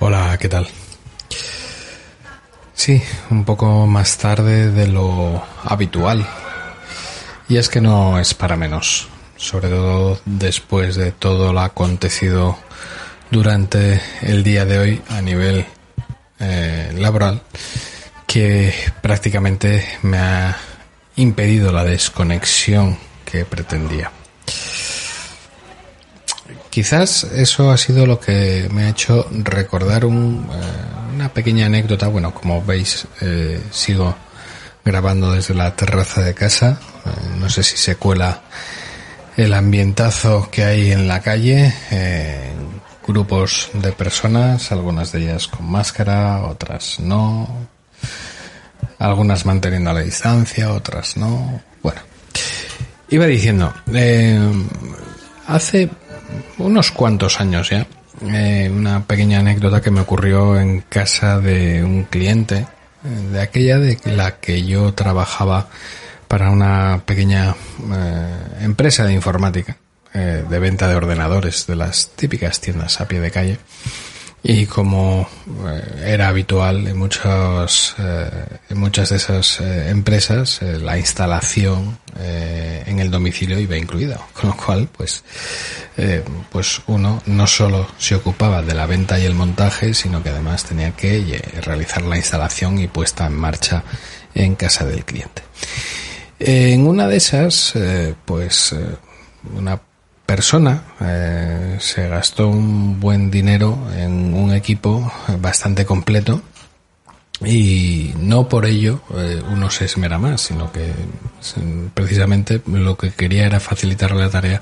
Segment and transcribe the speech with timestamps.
[0.00, 0.68] Hola, ¿qué tal?
[2.72, 6.24] Sí, un poco más tarde de lo habitual.
[7.48, 12.56] Y es que no es para menos, sobre todo después de todo lo acontecido
[13.32, 15.66] durante el día de hoy a nivel
[16.38, 17.42] eh, laboral,
[18.24, 18.72] que
[19.02, 20.56] prácticamente me ha
[21.16, 24.12] impedido la desconexión que pretendía.
[26.70, 32.08] Quizás eso ha sido lo que me ha hecho recordar un, eh, una pequeña anécdota.
[32.08, 34.14] Bueno, como veis, eh, sigo
[34.84, 36.78] grabando desde la terraza de casa.
[37.06, 38.42] Eh, no sé si se cuela
[39.36, 41.72] el ambientazo que hay en la calle.
[43.06, 47.48] grupos de personas, algunas de ellas con máscara, otras no.
[48.98, 51.62] Algunas manteniendo la distancia, otras no.
[51.82, 52.02] Bueno,
[53.08, 53.72] iba diciendo,
[55.46, 55.88] hace
[56.58, 57.86] unos cuantos años ya.
[58.22, 62.66] Eh, una pequeña anécdota que me ocurrió en casa de un cliente,
[63.04, 65.68] eh, de aquella de la que yo trabajaba
[66.26, 67.54] para una pequeña
[67.92, 69.76] eh, empresa de informática,
[70.12, 73.58] de venta de ordenadores, de las típicas tiendas a pie de calle.
[74.42, 75.28] Y como
[75.66, 78.30] eh, era habitual en, muchos, eh,
[78.70, 84.56] en muchas de esas eh, empresas, la instalación en el domicilio iba incluida, con lo
[84.56, 85.22] cual, pues,
[86.50, 90.64] pues uno no solo se ocupaba de la venta y el montaje, sino que además
[90.64, 93.84] tenía que realizar la instalación y puesta en marcha
[94.34, 95.42] en casa del cliente.
[96.40, 97.74] En una de esas,
[98.24, 98.74] pues,
[99.54, 99.80] una
[100.28, 106.42] persona eh, se gastó un buen dinero en un equipo bastante completo
[107.42, 110.92] y no por ello eh, uno se esmera más, sino que
[111.94, 114.60] precisamente lo que quería era facilitarle la tarea,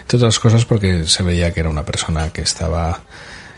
[0.00, 3.00] entre otras cosas porque se veía que era una persona que estaba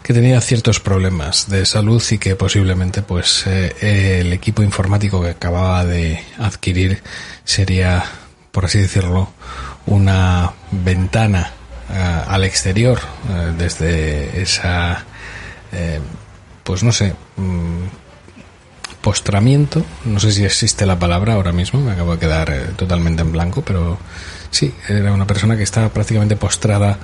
[0.03, 5.31] que tenía ciertos problemas de salud y que posiblemente pues eh, el equipo informático que
[5.31, 7.03] acababa de adquirir
[7.45, 8.05] sería
[8.53, 9.31] por así decirlo
[9.87, 11.51] una ventana
[11.89, 15.05] eh, al exterior eh, desde esa,
[15.73, 16.01] eh,
[16.63, 17.85] pues no sé, mm,
[19.01, 23.31] postramiento, no sé si existe la palabra ahora mismo, me acabo de quedar totalmente en
[23.31, 23.99] blanco, pero
[24.51, 26.99] sí, era una persona que estaba prácticamente postrada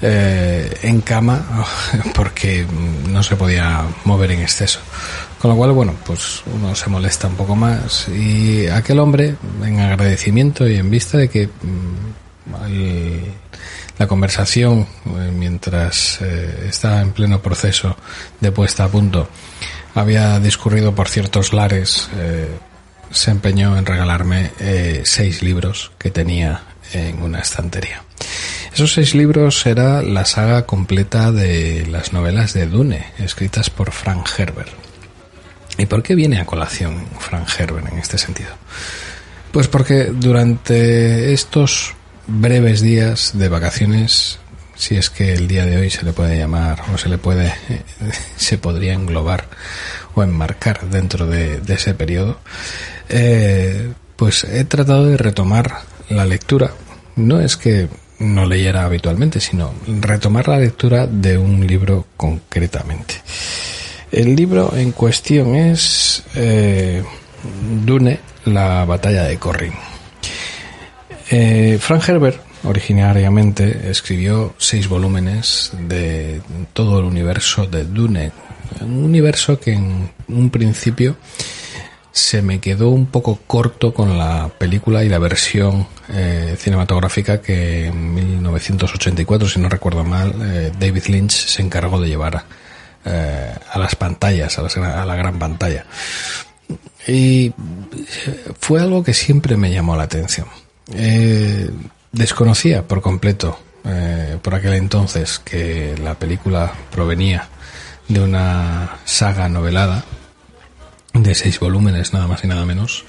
[0.00, 1.64] en cama
[2.14, 2.66] porque
[3.08, 4.80] no se podía mover en exceso.
[5.40, 9.80] Con lo cual, bueno, pues uno se molesta un poco más y aquel hombre, en
[9.80, 12.16] agradecimiento y en vista de que mm,
[13.98, 17.96] la conversación eh, mientras eh, estaba en pleno proceso
[18.40, 19.28] de puesta a punto
[19.94, 22.48] había discurrido por ciertos lares, eh,
[23.10, 24.50] se empeñó en regalarme
[25.04, 28.02] seis libros que tenía en una estantería.
[28.76, 34.28] Esos seis libros era la saga completa de las novelas de Dune, escritas por Frank
[34.36, 34.68] Herbert.
[35.78, 38.50] ¿Y por qué viene a colación Frank Herbert en este sentido?
[39.50, 41.94] Pues porque durante estos
[42.26, 44.40] breves días de vacaciones,
[44.74, 47.54] si es que el día de hoy se le puede llamar o se le puede,
[48.36, 49.48] se podría englobar
[50.14, 52.40] o enmarcar dentro de, ese periodo,
[53.08, 55.78] eh, pues he tratado de retomar
[56.10, 56.72] la lectura.
[57.14, 57.88] No es que
[58.18, 63.14] no leyera habitualmente, sino retomar la lectura de un libro concretamente.
[64.10, 67.02] El libro en cuestión es eh,
[67.84, 69.72] Dune, la batalla de Corrin
[71.30, 76.40] eh, Frank Herbert originariamente escribió seis volúmenes de
[76.72, 78.32] todo el universo de Dune,
[78.80, 81.16] un universo que en un principio
[82.16, 87.86] se me quedó un poco corto con la película y la versión eh, cinematográfica que
[87.86, 92.44] en 1984, si no recuerdo mal, eh, David Lynch se encargó de llevar
[93.04, 95.86] a las pantallas, a la gran pantalla.
[97.06, 97.52] Y
[98.58, 100.48] fue algo que siempre me llamó la atención
[100.94, 101.68] eh,
[102.12, 107.48] desconocía por completo eh, por aquel entonces que la película provenía
[108.08, 110.04] de una saga novelada
[111.22, 113.04] de seis volúmenes, nada más y nada menos,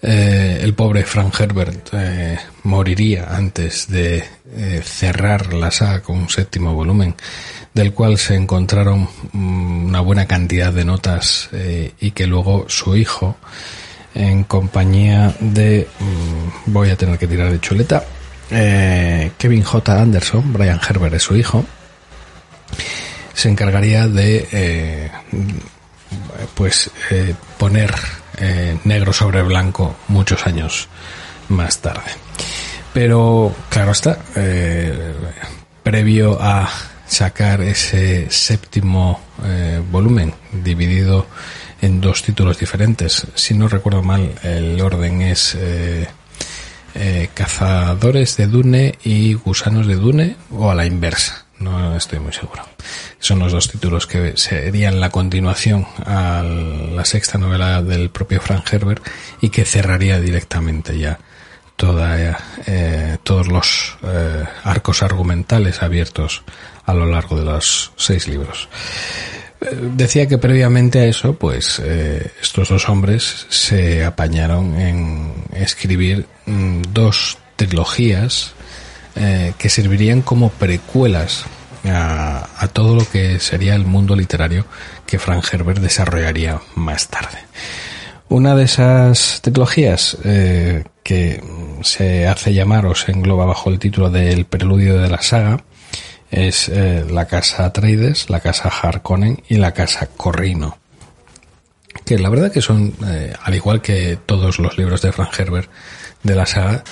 [0.00, 4.24] eh, el pobre Frank Herbert eh, moriría antes de
[4.56, 7.14] eh, cerrar la saga con un séptimo volumen,
[7.72, 11.50] del cual se encontraron mm, una buena cantidad de notas
[12.00, 13.36] y que luego su hijo,
[14.14, 18.04] en compañía de, mm, voy a tener que tirar de chuleta,
[18.48, 20.02] Kevin J.
[20.02, 21.64] Anderson, Brian Herbert es su hijo,
[23.32, 25.10] se encargaría de
[26.54, 26.90] pues
[27.58, 27.94] poner
[28.38, 30.88] eh, negro sobre blanco muchos años
[31.48, 32.10] más tarde.
[32.94, 35.12] Pero claro está, eh,
[35.82, 36.68] previo a
[37.06, 41.26] sacar ese séptimo eh, volumen dividido
[41.82, 45.56] en dos títulos diferentes, si no recuerdo mal el orden es
[47.34, 52.62] Cazadores de Dune y Gusanos de Dune o a la inversa no estoy muy seguro.
[53.18, 58.72] Son los dos títulos que serían la continuación a la sexta novela del propio Frank
[58.72, 59.06] Herbert
[59.40, 61.18] y que cerraría directamente ya
[61.76, 66.42] toda, eh, todos los eh, arcos argumentales abiertos
[66.84, 68.68] a lo largo de los seis libros.
[69.60, 76.82] Eh, decía que previamente a eso, pues estos dos hombres se apañaron en escribir mm,
[76.92, 78.54] dos trilogías
[79.14, 81.44] eh, que servirían como precuelas
[81.84, 84.64] a, todo lo que sería el mundo literario
[85.06, 87.38] que Frank Herbert desarrollaría más tarde.
[88.30, 91.42] Una de esas trilogías eh, que
[91.82, 95.62] se hace llamar o se engloba bajo el título del preludio de la saga
[96.30, 100.78] es eh, la casa Atreides, la casa Harkonnen y la casa Corrino.
[102.06, 102.94] Que la verdad que son,
[103.42, 105.68] al igual que todos los libros de Frank Herbert
[106.22, 106.84] de la saga,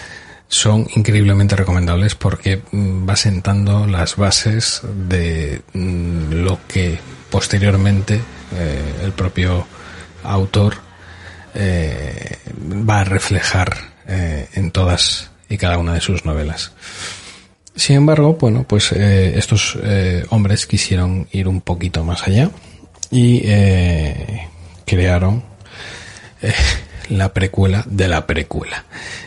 [0.51, 6.99] son increíblemente recomendables porque mm, va sentando las bases de mm, lo que
[7.31, 9.65] posteriormente eh, el propio
[10.25, 10.75] autor
[11.55, 12.39] eh,
[12.89, 13.77] va a reflejar
[14.09, 16.73] eh, en todas y cada una de sus novelas.
[17.77, 19.79] Sin embargo, bueno, pues estos
[20.31, 22.51] hombres quisieron ir un poquito más allá
[23.11, 23.43] y
[24.85, 25.43] crearon
[27.11, 28.85] la precuela de la precuela.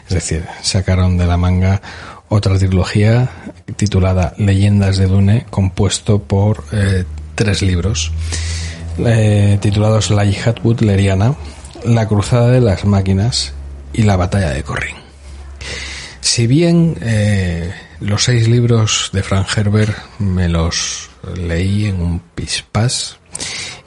[0.07, 1.81] Es decir, sacaron de la manga
[2.29, 3.29] otra trilogía
[3.75, 7.03] titulada Leyendas de Dune, compuesto por eh,
[7.35, 8.11] tres libros,
[8.97, 11.35] eh, titulados La Yihad Butleriana,
[11.85, 13.53] La Cruzada de las Máquinas
[13.93, 14.95] y La Batalla de Corrin.
[16.21, 23.19] Si bien eh, los seis libros de Frank Herbert me los leí en un pispás,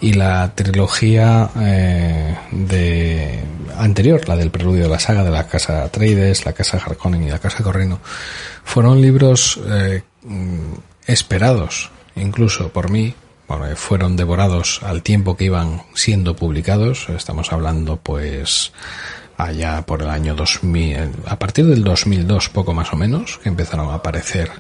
[0.01, 3.41] y la trilogía eh, de
[3.79, 7.31] anterior, la del preludio de la saga de la casa Atreides, la casa Harkonnen y
[7.31, 8.01] la casa Corrino,
[8.65, 10.03] fueron libros eh,
[11.07, 13.15] esperados, incluso por mí,
[13.49, 17.09] bueno, fueron devorados al tiempo que iban siendo publicados.
[17.11, 18.73] Estamos hablando, pues,
[19.37, 23.91] allá por el año 2000, a partir del 2002, poco más o menos, que empezaron
[23.91, 24.51] a aparecer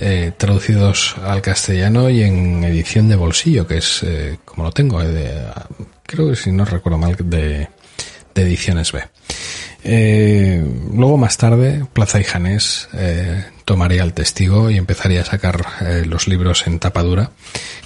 [0.00, 5.02] eh, traducidos al castellano y en edición de bolsillo, que es eh, como lo tengo,
[5.02, 5.44] eh,
[6.04, 7.68] creo que si no recuerdo mal, de,
[8.34, 9.02] ediciones B.
[10.92, 12.88] luego más tarde, Plaza y Janés
[13.64, 15.64] tomaría el testigo y empezaría a sacar
[16.06, 17.30] los libros en tapadura,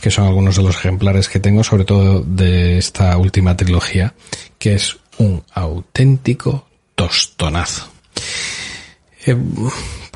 [0.01, 4.15] que son algunos de los ejemplares que tengo, sobre todo de esta última trilogía,
[4.59, 7.89] que es un auténtico tostonazo.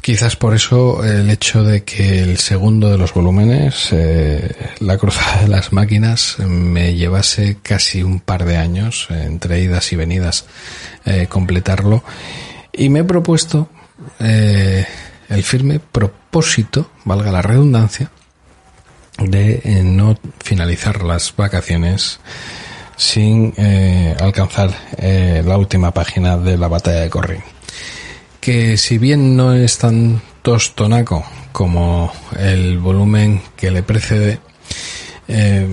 [0.01, 5.43] Quizás por eso el hecho de que el segundo de los volúmenes, eh, La Cruzada
[5.43, 10.47] de las Máquinas, me llevase casi un par de años, entre idas y venidas,
[11.05, 12.03] eh, completarlo.
[12.73, 13.69] Y me he propuesto
[14.21, 14.87] eh,
[15.29, 18.11] el firme propósito, valga la redundancia,
[19.19, 22.21] de no finalizar las vacaciones
[23.01, 23.55] sin
[24.21, 27.43] alcanzar la última página de la batalla de Corrin
[28.41, 34.41] que si bien no es tan tostonaco como el volumen que le precede,
[35.29, 35.69] eh,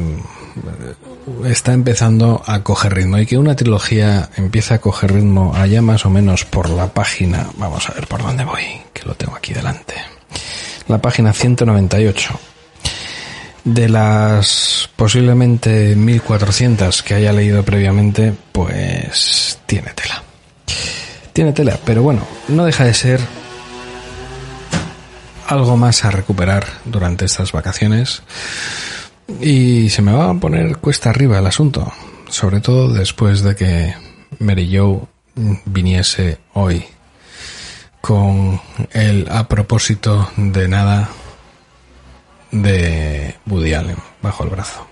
[1.46, 6.06] está empezando a coger ritmo y que una trilogía empieza a coger ritmo allá más
[6.06, 9.54] o menos por la página, vamos a ver por dónde voy, que lo tengo aquí
[9.54, 9.96] delante,
[10.88, 12.40] la página 198.
[13.68, 20.24] De las posiblemente 1400 que haya leído previamente, pues tiene tela
[21.38, 23.22] tiene tela, pero bueno, no deja de ser
[25.48, 28.24] algo más a recuperar durante estas vacaciones.
[29.40, 31.94] Y se me va a poner cuesta arriba el asunto,
[32.28, 33.94] sobre todo después de que
[34.40, 35.02] Mary Joe
[35.66, 36.84] viniese hoy
[38.02, 38.60] con
[38.94, 41.08] el a propósito de nada
[42.52, 44.88] de Woody Allen bajo el brazo.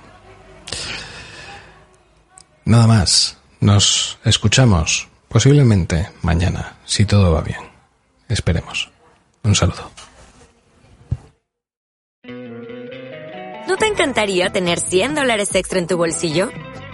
[2.65, 7.59] Nada más, nos escuchamos Posiblemente mañana, si todo va bien.
[8.29, 8.89] Esperemos.
[9.43, 9.91] Un saludo.
[13.67, 16.51] ¿No te encantaría tener 100 dólares extra en tu bolsillo?